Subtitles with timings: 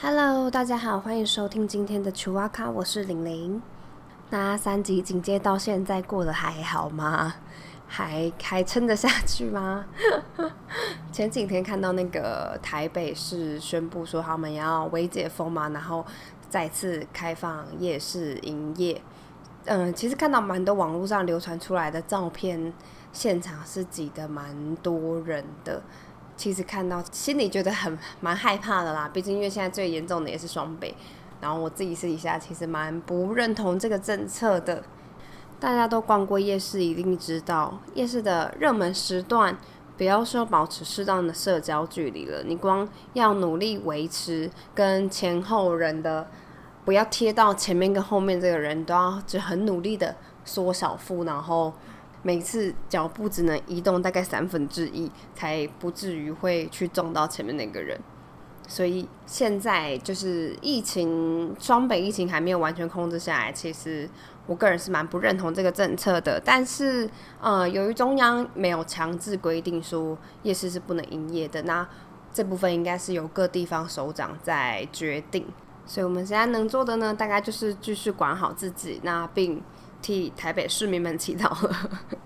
[0.00, 3.60] Hello，大家好，欢迎收听今天的曲哇咖，我是玲玲。
[4.30, 7.34] 那三级警戒到现在过得还好吗？
[7.88, 9.86] 还还撑得下去吗？
[11.10, 16.06] 前几天看到那个台北市宣布说他们要微解封嘛，然后
[16.48, 19.02] 再次开放夜市营业。
[19.64, 22.72] 嗯，其实看到蛮多网络上流传出来的照片，
[23.12, 25.82] 现场是挤得蛮多人的。
[26.38, 30.94] 其实看到心里觉得很蛮害怕的啦，毕竟因为现在最严重的也是双北，
[31.40, 34.84] 然后我自己私底下其实蛮不认同这个政策的。
[35.58, 39.58] 大家都逛过夜市，一定知道夜市的热门时段，
[39.96, 46.28] 不要说保持适当的社交距离了，你光要努力维持跟前后人的
[46.84, 51.74] 不要贴到前面跟后面这个人，都要就很努力的缩小腹，然后。
[52.28, 57.98] 每次脚步只能移动大概三分之一，才不至于会去撞到前面那个人。
[58.66, 63.50] 所以现在就是疫情，双北疫情还没有完全控制下来。
[63.50, 64.06] 其实
[64.46, 66.38] 我个人是蛮不认同这个政策的。
[66.44, 67.08] 但是，
[67.40, 71.88] 呃，由于中央没有强制规定说夜市是不能营业的，那
[72.30, 75.46] 这部分应该是由各地方首长在决定。
[75.86, 79.62] 所以我们现在能做的呢，大概就是继续管好自己，那并。
[80.00, 81.90] 替台北市民们祈祷了。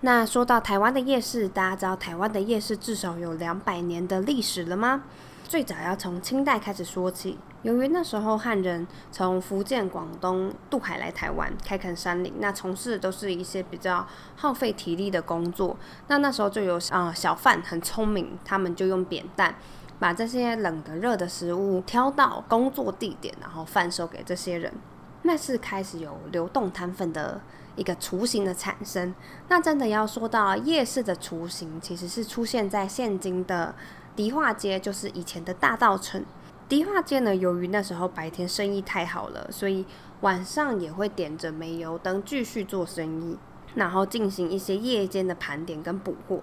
[0.00, 5.04] 那说到台湾的夜市，大家知道台湾的夜市至少有两百年的历史了吗？
[5.48, 7.38] 最早要从清代开始说起。
[7.64, 15.74] 由于那时候汉人从福建、广东渡海来台湾开垦山林，那从事的都是一些比较耗费体力的工作。
[16.08, 19.54] 那那时候就有啊小贩很聪明，他们就用扁担
[19.98, 24.70] 把这些冷的、热的食物挑到工作地点，然后贩售给这些人。
[25.22, 27.40] 那是开始有流动摊贩的
[27.76, 29.14] 一个雏形的产生。
[29.48, 33.74] 那真的要说到夜市的雏形，其实是出现在现今的。
[34.16, 36.24] 迪化街就是以前的大道城。
[36.74, 39.86] 迪化街呢，由于那时候白天生意太好了，所以
[40.22, 43.38] 晚上也会点着煤油灯继续做生意，
[43.76, 46.40] 然后进行一些夜间的盘点跟补货。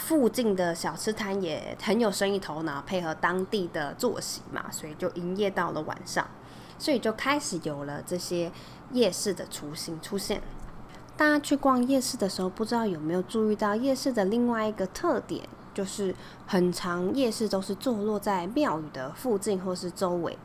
[0.00, 6.26] 附近的小吃摊也很有生意头脑，配合当地的作息嘛，所以就营业到了晚上，
[6.76, 8.50] 所以就开始有了这些
[8.90, 10.42] 夜市的雏形出现。
[11.16, 15.48] 大家去逛夜市的时候，不知道有没有注意到夜市的另外一个特点？
[15.74, 16.14] 就是
[16.46, 20.38] 很长夜市都是坐落在庙宇的附近或是周围，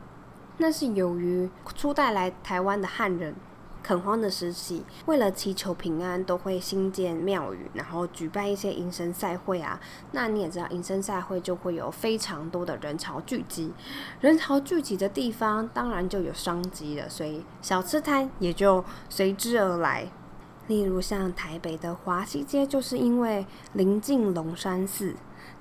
[0.58, 3.34] 那是由于初代来台湾的汉人
[3.80, 9.80] 垦荒的时期，为了祈求平安，都会兴建庙宇，然后举办一些迎神赛会啊。
[10.12, 13.72] 那你也知道，迎神赛会就会有非常多的人潮聚集，
[14.20, 20.10] 人潮聚集的地方当然就有商机了，所以小吃摊也就随之而来。
[20.68, 25.14] 例如像台北的华西街，就是因为临近龙山寺；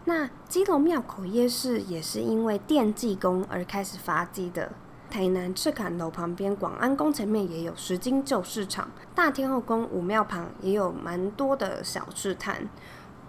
[0.05, 4.71] 那基隆庙口夜市也是因为电技工而开始发迹的。
[5.09, 12.67] 台南赤坎楼旁边广安宫前面也有十金旧市场，大天后宫武庙旁也有蛮多的小吃摊。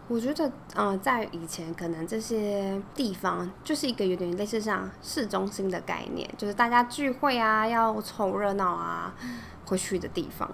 [0.08, 9.14] 我觉得，嗯，在以前可能这些地方就是一个有点类似像市中心的概念，就是大家聚会啊、要凑热闹啊
[9.66, 10.50] 会去的地方。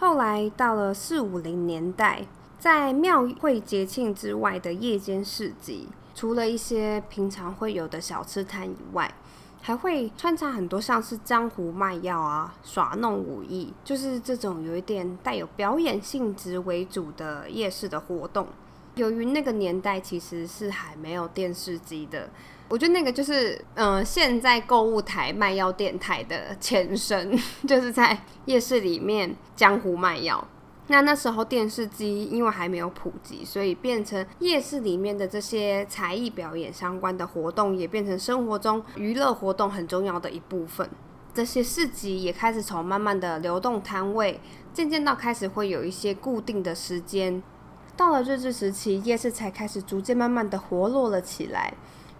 [0.00, 2.24] 后来到了四五零年代，
[2.60, 9.12] 在庙会节庆之外的夜间市集，除了一些平常会有的小吃摊以外，
[9.60, 18.46] 还会穿插很多像是江湖卖药啊、耍弄武艺，就是这种有一点带有表演性质为主的夜市的活动。
[18.94, 22.30] 由于那个年代其实是还没有电视机的。
[22.68, 30.46] 我觉得那个就是，嗯，现在购物台卖药电台的前身， 就是在夜市里面江湖卖药。
[30.88, 40.88] 那那时候电视机因为还没有普及，所以变成夜市里面的这些才艺表演相关的活动，也变成生活中娱乐活动很重要的一部分。
[41.34, 44.40] 这些市集也开始从慢慢的流动摊位，
[44.72, 47.42] 渐渐到开始会有一些固定的时间。
[47.94, 51.74] 到了日治时期，夜市才开始逐渐慢慢的活络了起来。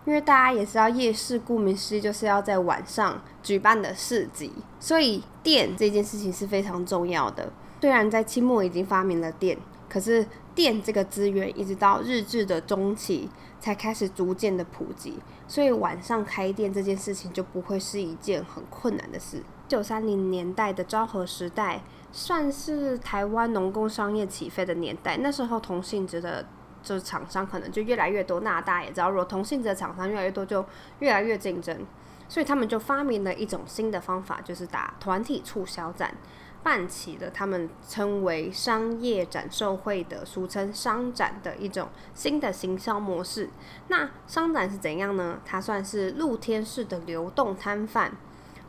[0.08, 4.50] 因为大家也知道，夜市顾名思义就是要在晚上举办的市集，
[4.80, 7.52] 所以电这件事情是非常重要的。
[7.82, 13.28] 虽然在清末已经发明了电，可是电这个资源一直到日治的中期
[13.60, 19.36] 才开始逐渐的普及，所以晚上开店这件事情就不会是一件很困难的事。
[19.36, 21.82] 一九三零年代的昭和时代，
[22.12, 26.46] 算是台湾农工商业起飞的年代，那时候同性质的。
[26.88, 28.40] 就是厂商可能就越来越多。
[28.40, 30.64] 那大家也知道，如果同性质的厂商越来越多，就
[31.00, 31.84] 越来越竞争。
[32.30, 36.14] 所以他们就发明了一种新的方法，就是打团体促销战，
[36.62, 43.50] 办起了他们称为商业展售会的，俗称商展的一种新的行销模式。
[43.88, 45.38] 那商展是怎样呢？
[45.44, 48.12] 它算是露天式的流动摊贩，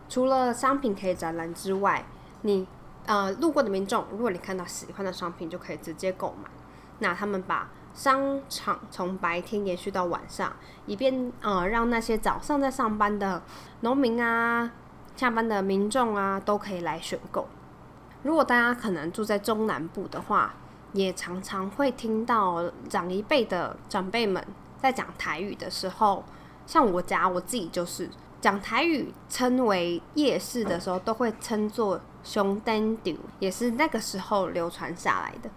[0.10, 2.06] 除了商品可以展览之外，
[2.42, 2.68] 你
[3.06, 6.50] 呃路过的民众，如果你看到喜欢的商品，就可以直接购买。
[7.00, 7.70] 那他们把
[8.00, 10.54] 商场从白天延续到晚上，
[10.86, 13.42] 以便呃让那些早上在上班的
[13.82, 14.72] 农民啊、
[15.18, 17.46] 下班的民众啊都可以来选购。
[18.24, 20.54] 如果大家可能住在中南部的话，
[20.94, 24.42] 也常常会听到长一辈的长辈们
[24.78, 26.24] 在讲台语的时候，
[26.66, 28.10] 像我家我自己就是
[28.40, 35.50] 讲台语，称为夜市的时候，都会称作熊丹丢，也是那个时候流传下来的。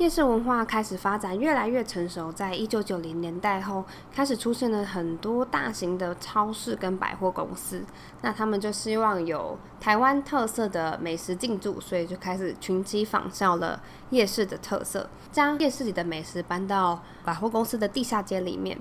[0.00, 2.32] 夜市文化开始发展，越来越成熟。
[2.32, 7.84] 在一九九零年代后，开始出现了很多大型的超市跟百货公司。
[8.22, 18.78] 那他们就希望有台湾特色的美食进驻，所以就开始群起仿效了夜市的特色，将夜市里的美食搬到百货公司的地下街里面。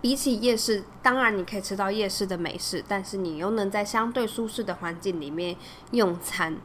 [0.00, 5.54] 比起夜市，当然你可以吃到夜市的美食，但是你又能在相对舒适的环境里面
[5.90, 6.56] 用餐。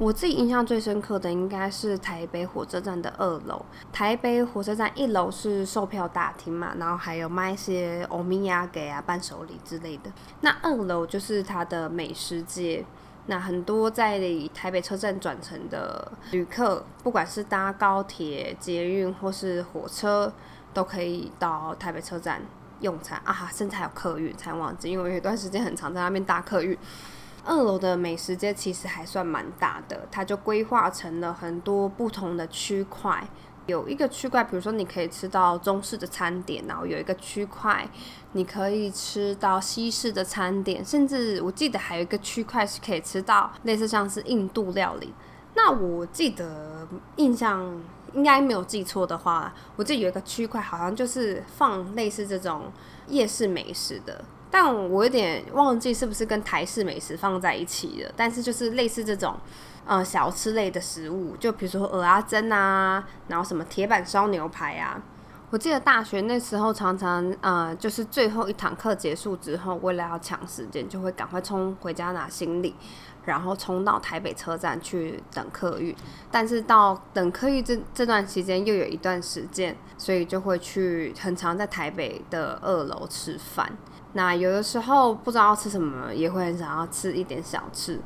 [0.00, 3.62] 我自己印象最深刻的应该是台北火车站的二楼。
[3.92, 10.10] 台北火车站一楼是售票大厅嘛，然后还有卖一些欧米亚给啊、伴手礼之类的。
[10.40, 12.82] 那二楼就是它的美食街。
[13.26, 14.18] 那很多在
[14.54, 20.32] 台北车站转乘的旅客，不管是搭高铁、捷运或是火车，
[20.72, 22.40] 都可以到台北车站
[22.80, 23.50] 用餐啊。
[23.52, 26.76] 甚至还有客运，才忘记，因为我有一段时间很常在那边搭客运。
[27.44, 33.26] 二楼的美食街其实还算蛮大的，它就规划成了很多不同的区块。
[33.66, 37.88] 有一个区块，比如说你可以吃到中式的餐点，然后有一个区块
[38.32, 45.12] 你可以吃到西式的餐点，甚至我记得还有一个区块是可以吃到类似像是印度料理。
[45.54, 47.80] 那我记得印象
[48.14, 52.72] 应该没有记错的话，我记得有一个区块好像就是放类似这种
[53.06, 54.24] 夜市美食的。
[54.50, 59.36] 但我有点忘记是不是跟台式美食放在一起了，但是就是类似这种，
[59.86, 65.00] 呃，小吃类的食物，就比如说鹅啊蒸啊，然后什么铁板烧牛排啊。
[65.50, 72.72] 我记得大学那时候常常，呃，就是最后一堂课结束之后，为了要抢时间，就会赶快冲回家拿行李，
[73.24, 75.92] 然后冲到台北车站去等客运。
[76.30, 83.76] 但是到等客运这这段期间又有一段时间，所以就会去很常在台北的二楼吃饭。
[84.12, 88.00] 那有的时候不知道吃什么，也会很想要吃一点小吃。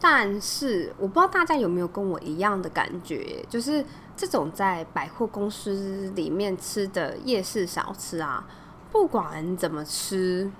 [0.00, 3.82] 但是我不知道大家有没有跟我一样的感觉，就是
[4.16, 8.44] 这种在百货公司里面吃的夜市小吃啊，
[8.92, 10.50] 不管怎么吃，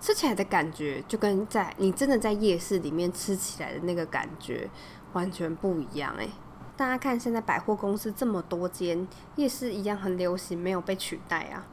[0.00, 4.70] 吃起来的感觉就跟在你真的在夜市里面吃起来的那个感觉
[5.14, 6.30] 完全不一样诶，
[6.76, 11.66] 大家看现在百货公司这么多间，夜市一样很流行，没有被取代啊。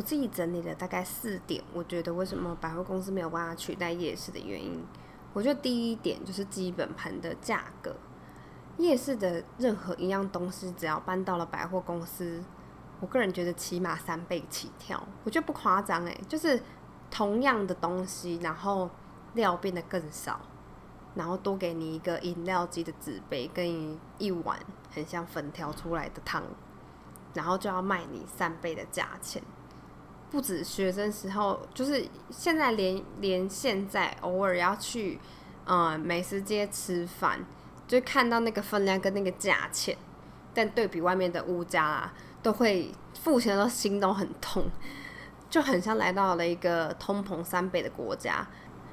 [0.00, 4.82] 我自己整理了大概四点，我觉得为什么百货公司没有办法取代夜市的原因。
[5.34, 7.94] 我觉得第一点就是基本盘的价格，
[8.78, 12.42] 夜市的任何一样东西只要搬到了百货公司，
[12.98, 16.62] 我个人觉得起码三倍起跳，我觉得不夸张诶，就是
[17.10, 18.88] 同样的东西，然后
[19.34, 20.40] 料变得更少，
[21.14, 24.58] 然后多给你一个饮料机的纸杯跟一碗
[24.90, 26.42] 很像粉条出来的汤，
[27.34, 29.42] 然后就要卖你三倍的价钱。
[30.30, 35.18] 不止学生时候，就是现在连连现在偶尔要去，
[35.64, 37.44] 呃，美食街吃饭，
[37.88, 39.96] 就看到那个分量跟那个价钱，
[40.54, 44.70] 但对比外面的物价啊，都会付钱的心都很痛，
[45.50, 48.46] 就很像来到了一个通膨三倍的国家。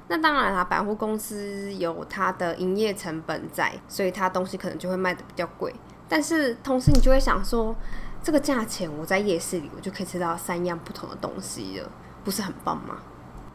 [0.08, 5.72] 那当然啦，百货公司有它的营业成本在，所以它东西可能就会卖的比较贵。
[6.08, 7.76] 但是同时你就会想说。
[8.22, 11.90] 这个价钱，我在夜市里我就可以吃到三样不同的东西了，
[12.24, 12.98] 不是很棒吗？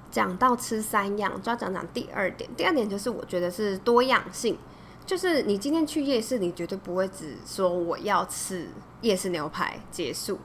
[0.10, 2.50] 讲到吃三样，就要讲讲第二点。
[2.56, 4.58] 第二点就是我觉得是多样性，
[5.06, 8.68] 就是你今天去夜市，你绝对不会只说我要吃
[9.02, 10.40] 夜市牛排结束。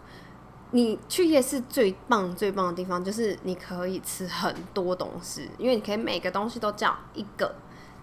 [0.71, 7.55] 你去夜市最棒最棒的地方就是你可以吃很多东西，因为你可以每个东西都叫一个。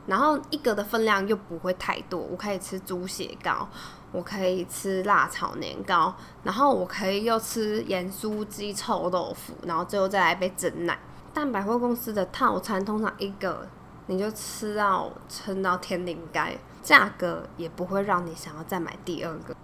[0.07, 3.67] 然后一个的分量又不会太多，我可以吃猪血糕，
[4.11, 10.97] 我可以吃辣炒年糕，然后我可以又吃盐酥鸡、臭豆腐，然后最后再来一杯整奶。
[11.33, 13.67] 但百货公司的套餐通常一个
[14.07, 19.55] 你就吃到撑到天灵盖，价格也不会让你想要再买第二个。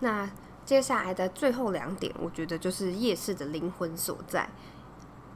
[0.00, 0.28] 那
[0.66, 4.48] 接下来的最后两点，我觉得就是夜市的灵魂所在。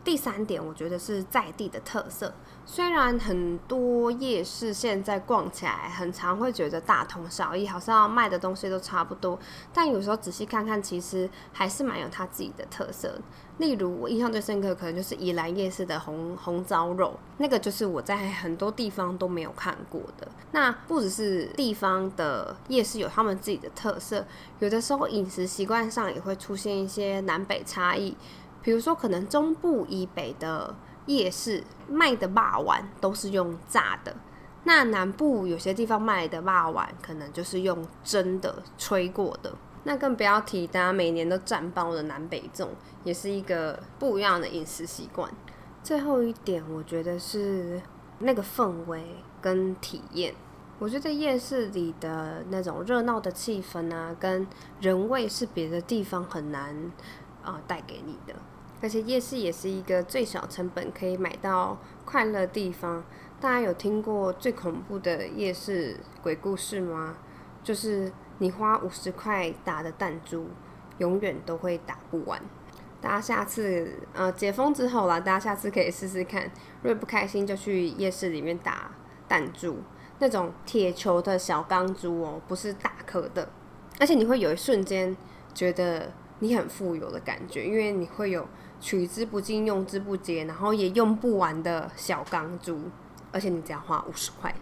[0.08, 2.32] 第三点，我觉得是在地的特色。
[2.64, 9.38] 虽然很多夜市现在逛起来很常会觉得大同小异，好像卖的东西都差不多，
[9.70, 13.20] 但有时候仔细看看，其实还是蛮有它自己的特色。
[13.58, 20.26] 例如，我印象最深刻可能就是宜兰夜市的红红糟肉，那个就是我在很多地方都没有看过的。
[20.52, 24.24] 那不只是地方的夜市有他们自己的特色，
[24.60, 28.16] 有的时候饮食习惯上也会出现一些南北差异。
[28.68, 30.74] 比如说，可能中部以北的
[31.06, 34.14] 夜市卖的霸丸都是用炸的，
[34.64, 39.50] 那南部有些地方卖的霸丸可能就是用蒸的、吹过的。
[39.84, 42.68] 那更不要提大家每年都战爆的南北粽，
[43.04, 45.32] 也是一个不一样的饮食习惯。
[45.82, 47.80] 最后一点，我觉得是
[48.18, 49.02] 那个氛围
[49.40, 50.34] 跟体验。
[50.78, 54.46] 我觉得夜市里的那种热闹的气氛啊，跟
[54.78, 56.92] 人味是别的地方很难
[57.42, 58.34] 啊带给你的。
[58.80, 63.04] 而且夜市也是一个最小成本可以买到快乐地方。
[63.40, 67.16] 大家有听过最恐怖的夜市鬼故事吗？
[67.64, 70.46] 就是你花五十块打的弹珠，
[70.98, 72.40] 永远都会打不完。
[73.00, 76.50] 大家下次呃解封之后啦，大家下次可以试试看。
[76.82, 78.92] 如果不开心，就去夜市里面打
[79.28, 79.78] 弹珠，
[80.20, 83.48] 那种铁球的小钢珠哦，不是大颗的。
[83.98, 85.16] 而且你会有一瞬间
[85.52, 88.46] 觉得你很富有的感觉，因为你会有。
[88.80, 92.78] 取之不尽，用之不竭，然后也用不完的小钢珠，
[93.32, 94.54] 而且你只要花五十块。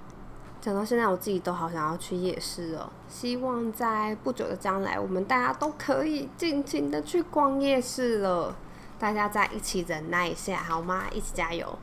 [0.60, 2.90] 讲到现在，我自己都好想要去夜市哦。
[3.08, 8.56] 希望在不久的将来，我们大家都可以尽情的去逛夜市了。
[8.98, 11.04] 大家再一起忍耐一下，好吗？
[11.12, 11.78] 一起加油！